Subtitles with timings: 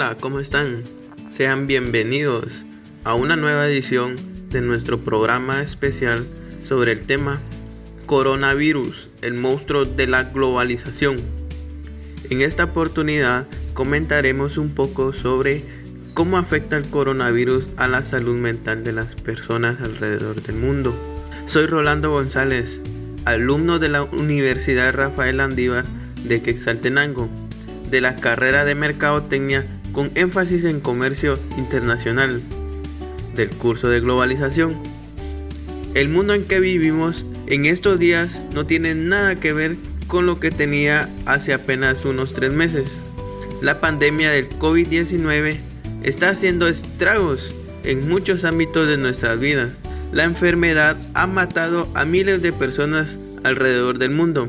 [0.00, 0.84] Hola, ¿cómo están?
[1.28, 2.64] Sean bienvenidos
[3.02, 4.14] a una nueva edición
[4.48, 6.24] de nuestro programa especial
[6.62, 7.40] sobre el tema
[8.06, 11.20] Coronavirus, el monstruo de la globalización.
[12.30, 15.64] En esta oportunidad comentaremos un poco sobre
[16.14, 20.94] cómo afecta el coronavirus a la salud mental de las personas alrededor del mundo.
[21.46, 22.80] Soy Rolando González,
[23.24, 25.86] alumno de la Universidad Rafael Andívar
[26.22, 27.28] de Quetzaltenango,
[27.90, 29.66] de la carrera de Mercadotecnia
[29.98, 32.40] con énfasis en comercio internacional,
[33.34, 34.76] del curso de globalización.
[35.94, 39.74] El mundo en que vivimos en estos días no tiene nada que ver
[40.06, 42.92] con lo que tenía hace apenas unos tres meses.
[43.60, 45.56] La pandemia del COVID-19
[46.04, 49.70] está haciendo estragos en muchos ámbitos de nuestras vidas.
[50.12, 54.48] La enfermedad ha matado a miles de personas alrededor del mundo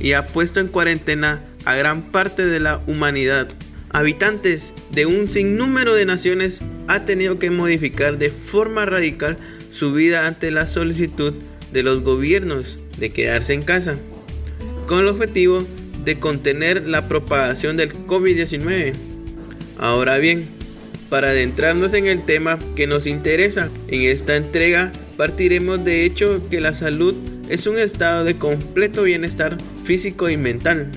[0.00, 3.54] y ha puesto en cuarentena a gran parte de la humanidad.
[3.94, 9.38] Habitantes de un sinnúmero de naciones ha tenido que modificar de forma radical
[9.70, 11.32] su vida ante la solicitud
[11.72, 13.94] de los gobiernos de quedarse en casa,
[14.88, 15.64] con el objetivo
[16.04, 18.94] de contener la propagación del COVID-19.
[19.78, 20.48] Ahora bien,
[21.08, 26.60] para adentrarnos en el tema que nos interesa, en esta entrega partiremos de hecho que
[26.60, 27.14] la salud
[27.48, 30.90] es un estado de completo bienestar físico y mental.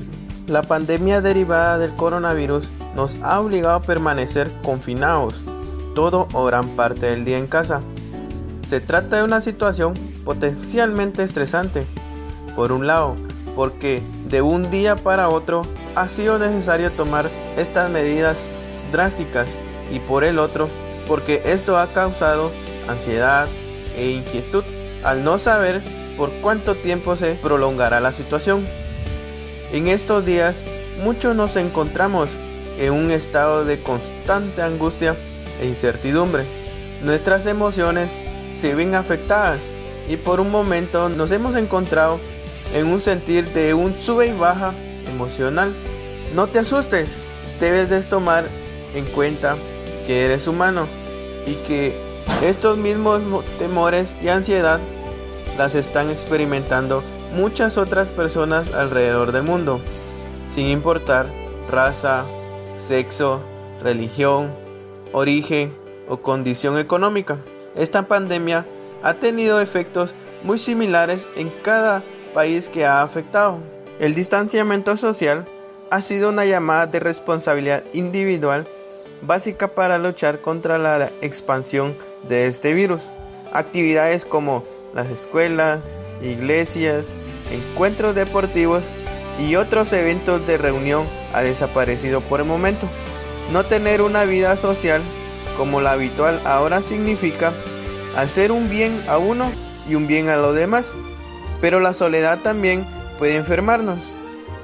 [0.47, 5.35] La pandemia derivada del coronavirus nos ha obligado a permanecer confinados
[5.93, 7.81] todo o gran parte del día en casa.
[8.67, 9.93] Se trata de una situación
[10.25, 11.85] potencialmente estresante.
[12.55, 13.15] Por un lado,
[13.55, 15.61] porque de un día para otro
[15.95, 18.35] ha sido necesario tomar estas medidas
[18.91, 19.47] drásticas
[19.91, 20.67] y por el otro,
[21.07, 22.51] porque esto ha causado
[22.87, 23.47] ansiedad
[23.95, 24.63] e inquietud
[25.03, 25.83] al no saber
[26.17, 28.65] por cuánto tiempo se prolongará la situación.
[29.71, 30.55] En estos días
[31.03, 32.29] muchos nos encontramos
[32.77, 35.15] en un estado de constante angustia
[35.61, 36.43] e incertidumbre.
[37.03, 38.09] Nuestras emociones
[38.59, 39.59] se ven afectadas
[40.09, 42.19] y por un momento nos hemos encontrado
[42.73, 44.73] en un sentir de un sube y baja
[45.07, 45.73] emocional.
[46.35, 47.09] No te asustes,
[47.59, 48.45] debes de tomar
[48.93, 49.55] en cuenta
[50.05, 50.87] que eres humano
[51.45, 51.95] y que
[52.41, 53.21] estos mismos
[53.57, 54.79] temores y ansiedad
[55.57, 59.81] las están experimentando muchas otras personas alrededor del mundo,
[60.53, 61.27] sin importar
[61.69, 62.23] raza,
[62.87, 63.41] sexo,
[63.81, 64.53] religión,
[65.13, 65.73] origen
[66.07, 67.37] o condición económica.
[67.75, 68.65] Esta pandemia
[69.03, 70.11] ha tenido efectos
[70.43, 72.03] muy similares en cada
[72.33, 73.59] país que ha afectado.
[73.99, 75.45] El distanciamiento social
[75.91, 78.67] ha sido una llamada de responsabilidad individual
[79.21, 81.95] básica para luchar contra la expansión
[82.27, 83.09] de este virus.
[83.53, 85.79] Actividades como las escuelas,
[86.21, 87.07] iglesias,
[87.51, 88.83] encuentros deportivos
[89.39, 92.87] y otros eventos de reunión ha desaparecido por el momento.
[93.51, 95.01] No tener una vida social
[95.57, 97.53] como la habitual ahora significa
[98.15, 99.51] hacer un bien a uno
[99.89, 100.93] y un bien a los demás.
[101.61, 102.85] Pero la soledad también
[103.17, 103.99] puede enfermarnos.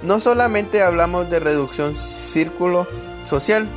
[0.01, 2.87] No solamente hablamos de reducción círculo
[3.23, 3.67] social,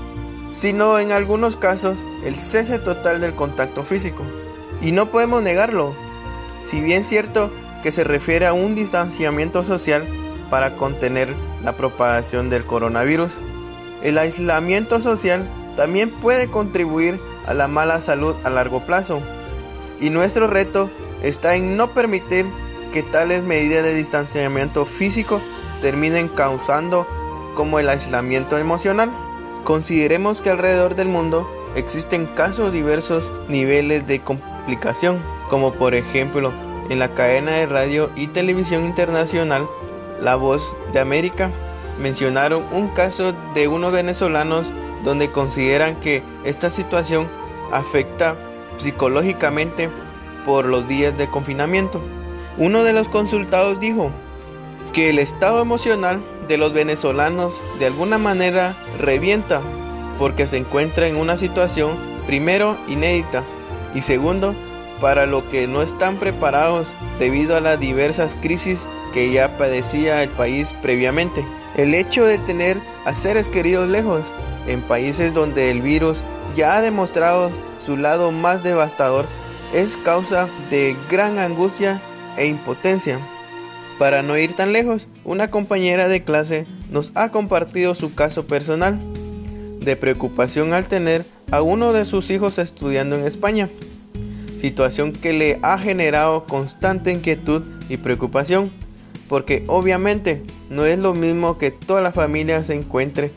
[0.51, 4.25] sino en algunos casos el cese total del contacto físico.
[4.83, 5.95] Y no podemos negarlo,
[6.63, 7.51] si bien cierto
[7.83, 10.07] que se refiere a un distanciamiento social
[10.51, 13.35] para contener la propagación del coronavirus,
[14.03, 19.21] el aislamiento social también puede contribuir a la mala salud a largo plazo.
[20.01, 20.91] Y nuestro reto
[21.23, 22.47] está en no permitir
[22.93, 25.41] que tales medidas de distanciamiento físico
[25.83, 27.07] terminen causando
[27.55, 29.11] como el aislamiento emocional.
[29.65, 36.53] Consideremos que alrededor del mundo existen casos diversos niveles de complicación como por ejemplo
[36.89, 39.69] en la cadena de radio y televisión internacional
[40.21, 41.51] La Voz de América,
[42.01, 44.71] mencionaron un caso de unos venezolanos
[45.05, 47.29] donde consideran que esta situación
[47.73, 48.37] afecta
[48.79, 49.89] psicológicamente
[50.45, 52.01] por los días de confinamiento.
[52.59, 54.11] Uno de los consultados dijo
[54.93, 59.61] que el estado emocional de los venezolanos de alguna manera revienta
[60.19, 61.97] porque se encuentra en una situación
[62.27, 63.45] primero inédita
[63.95, 64.55] y segundo
[65.01, 66.89] para lo que no están preparados
[67.19, 71.45] debido a las diversas crisis que ya padecía el país previamente.
[71.77, 74.23] El hecho de tener a seres queridos lejos
[74.67, 76.19] en países donde el virus
[76.57, 77.51] ya ha demostrado
[77.85, 79.27] su lado más devastador
[79.73, 82.03] es causa de gran angustia
[82.37, 83.21] e impotencia.
[83.99, 88.99] Para no ir tan lejos, una compañera de clase nos ha compartido su caso personal
[89.81, 93.71] de preocupación al tener a uno de sus hijos estudiando en España
[94.61, 98.71] situación que le ha generado constante inquietud y preocupación,
[99.29, 103.31] porque obviamente no es lo mismo que toda la familia se encuentre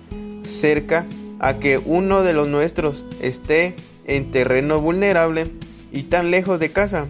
[0.45, 1.05] cerca
[1.39, 3.75] a que uno de los nuestros esté
[4.05, 5.47] en terreno vulnerable
[5.91, 7.07] y tan lejos de casa.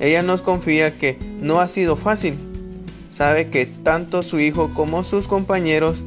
[0.00, 2.38] Ella nos confía que no ha sido fácil.
[3.10, 6.02] Sabe que tanto su hijo como sus compañeros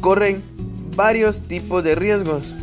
[0.00, 0.42] corren
[0.96, 2.54] varios tipos de riesgos,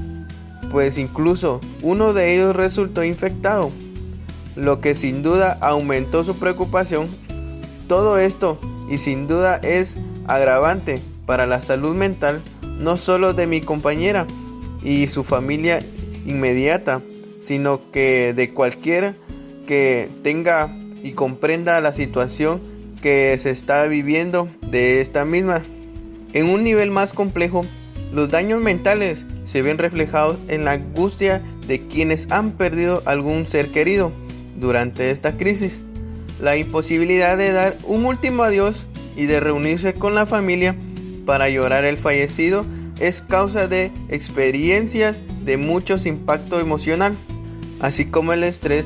[0.72, 3.72] pues incluso uno de ellos resultó infectado,
[4.56, 7.08] lo que sin duda aumentó su preocupación.
[7.88, 9.98] Todo esto y sin duda es
[10.28, 12.42] agravante para la salud mental
[12.80, 14.28] no solo de mi compañera
[14.84, 15.84] y su familia
[16.26, 17.02] inmediata,
[17.40, 19.16] sino que de cualquiera
[19.66, 20.74] que tenga
[21.04, 22.62] y comprenda la situación
[23.02, 25.62] que se está viviendo de esta misma.
[26.34, 27.64] En un nivel más complejo,
[28.12, 33.70] los daños mentales se ven reflejados en la angustia de quienes han perdido algún ser
[33.70, 34.12] querido
[34.60, 35.82] durante esta crisis.
[36.40, 38.86] La imposibilidad de dar un último adiós
[39.16, 40.76] y de reunirse con la familia
[41.26, 42.64] para llorar el fallecido
[43.00, 47.16] es causa de experiencias de muchos impacto emocional,
[47.80, 48.86] así como el estrés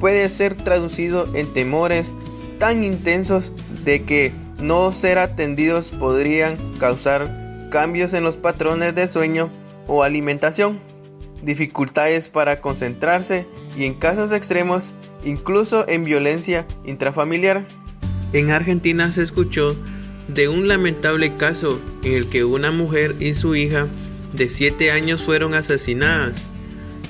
[0.00, 2.14] puede ser traducido en temores
[2.58, 3.52] tan intensos
[3.84, 9.50] de que no ser atendidos podrían causar cambios en los patrones de sueño
[9.86, 10.80] o alimentación,
[11.42, 14.92] dificultades para concentrarse y en casos extremos
[15.24, 17.66] incluso en violencia intrafamiliar.
[18.32, 19.76] En Argentina se escuchó
[20.28, 23.88] de un lamentable caso en el que una mujer y su hija
[24.32, 26.36] de 7 años fueron asesinadas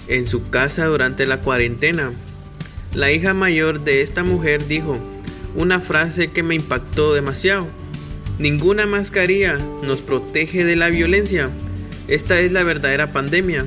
[0.08, 2.12] en su casa durante la cuarentena.
[2.94, 4.98] La hija mayor de esta mujer dijo
[5.54, 7.68] una frase que me impactó demasiado.
[8.38, 11.50] Ninguna mascarilla nos protege de la violencia.
[12.08, 13.66] Esta es la verdadera pandemia.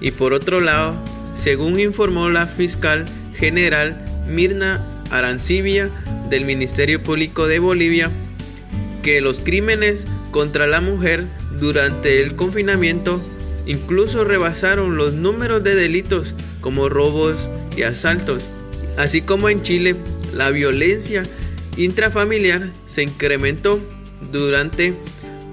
[0.00, 0.94] Y por otro lado,
[1.34, 3.06] según informó la fiscal
[3.40, 3.96] general
[4.28, 5.90] Mirna Arancibia
[6.28, 8.10] del Ministerio Público de Bolivia,
[9.02, 11.24] que los crímenes contra la mujer
[11.58, 13.20] durante el confinamiento
[13.66, 18.44] incluso rebasaron los números de delitos como robos y asaltos.
[18.96, 19.96] Así como en Chile,
[20.32, 21.22] la violencia
[21.76, 23.80] intrafamiliar se incrementó
[24.30, 24.94] durante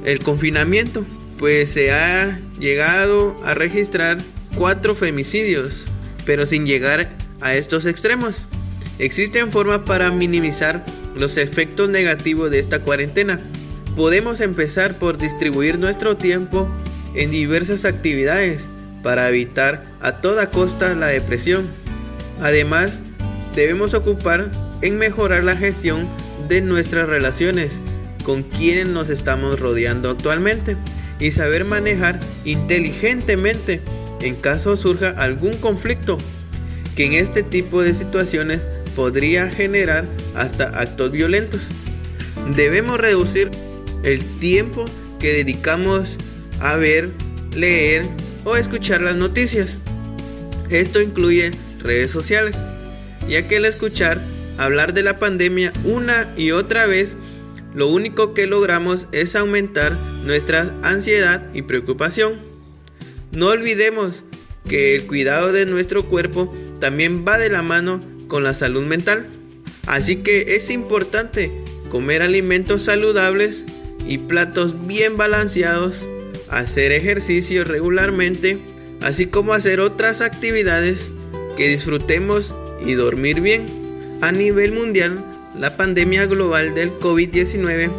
[0.03, 1.05] el confinamiento,
[1.37, 4.17] pues se ha llegado a registrar
[4.55, 5.85] cuatro femicidios,
[6.25, 7.11] pero sin llegar
[7.41, 8.43] a estos extremos.
[8.99, 10.83] Existen formas para minimizar
[11.15, 13.39] los efectos negativos de esta cuarentena.
[13.95, 16.67] Podemos empezar por distribuir nuestro tiempo
[17.13, 18.67] en diversas actividades
[19.03, 21.67] para evitar a toda costa la depresión.
[22.41, 23.01] Además,
[23.55, 24.51] debemos ocupar
[24.81, 26.07] en mejorar la gestión
[26.47, 27.71] de nuestras relaciones
[28.23, 30.77] con quienes nos estamos rodeando actualmente
[31.19, 33.81] y saber manejar inteligentemente
[34.21, 36.17] en caso surja algún conflicto
[36.97, 38.61] que en este tipo de situaciones
[38.95, 40.05] podría generar
[40.35, 41.61] hasta actos violentos.
[42.55, 43.51] Debemos reducir
[44.03, 44.83] el tiempo
[45.19, 46.15] que dedicamos
[46.59, 47.11] a ver,
[47.55, 48.07] leer
[48.45, 49.77] o escuchar las noticias.
[50.71, 52.55] Esto incluye redes sociales,
[53.29, 54.19] ya que al escuchar
[54.57, 57.15] hablar de la pandemia una y otra vez,
[57.75, 59.95] lo único que logramos es aumentar
[60.25, 62.39] nuestra ansiedad y preocupación.
[63.31, 64.23] No olvidemos
[64.67, 69.27] que el cuidado de nuestro cuerpo también va de la mano con la salud mental.
[69.85, 71.51] Así que es importante
[71.89, 73.63] comer alimentos saludables
[74.05, 76.05] y platos bien balanceados,
[76.49, 78.57] hacer ejercicio regularmente,
[79.01, 81.11] así como hacer otras actividades
[81.55, 82.53] que disfrutemos
[82.85, 83.65] y dormir bien.
[84.21, 85.23] A nivel mundial,
[85.57, 87.89] la pandemia global del COVID-19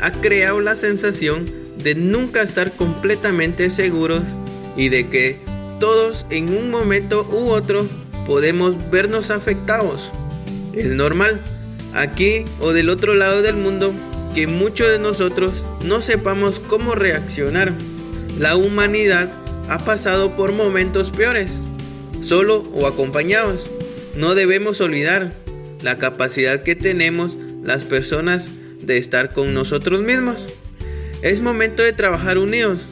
[0.00, 1.50] ha creado la sensación
[1.82, 4.22] de nunca estar completamente seguros
[4.76, 5.38] y de que
[5.80, 7.86] todos en un momento u otro
[8.26, 10.10] podemos vernos afectados.
[10.72, 11.40] Es normal,
[11.94, 13.92] aquí o del otro lado del mundo,
[14.34, 15.52] que muchos de nosotros
[15.84, 17.72] no sepamos cómo reaccionar.
[18.38, 19.30] La humanidad
[19.68, 21.52] ha pasado por momentos peores,
[22.22, 23.70] solo o acompañados.
[24.16, 25.32] No debemos olvidar
[25.82, 28.50] la capacidad que tenemos las personas
[28.80, 30.46] de estar con nosotros mismos.
[31.22, 32.82] Es momento de trabajar unidos,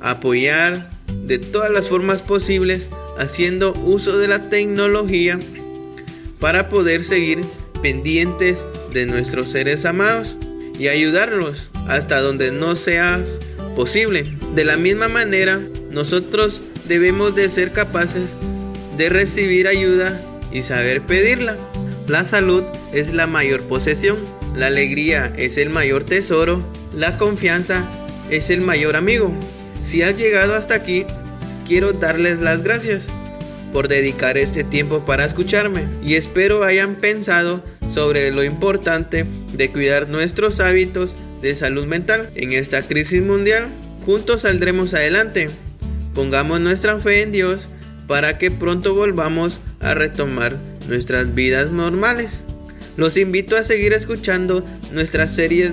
[0.00, 0.90] apoyar
[1.26, 2.88] de todas las formas posibles
[3.22, 5.38] haciendo uso de la tecnología
[6.38, 7.40] para poder seguir
[7.82, 10.36] pendientes de nuestros seres amados
[10.78, 13.22] y ayudarlos hasta donde no sea
[13.76, 14.34] posible.
[14.54, 15.60] De la misma manera,
[15.90, 18.24] nosotros debemos de ser capaces
[18.96, 20.20] de recibir ayuda
[20.52, 21.56] y saber pedirla.
[22.08, 24.18] La salud es la mayor posesión,
[24.56, 26.62] la alegría es el mayor tesoro,
[26.94, 27.88] la confianza
[28.30, 29.32] es el mayor amigo.
[29.84, 31.06] Si has llegado hasta aquí,
[31.66, 33.04] quiero darles las gracias
[33.72, 37.62] por dedicar este tiempo para escucharme y espero hayan pensado
[37.94, 43.68] sobre lo importante de cuidar nuestros hábitos de salud mental en esta crisis mundial.
[44.04, 45.48] Juntos saldremos adelante.
[46.14, 47.68] pongamos nuestra fe en Dios
[48.06, 52.44] para que pronto volvamos a retomar nuestras vidas normales.
[52.96, 55.72] Los invito a seguir escuchando nuestra serie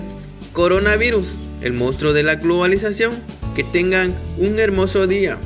[0.54, 1.28] Coronavirus,
[1.62, 3.12] el monstruo de la globalización.
[3.56, 5.38] Que tengan un hermoso día.